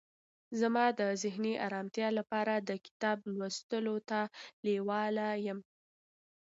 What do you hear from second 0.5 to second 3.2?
زه د ذهني آرامتیا لپاره د کتاب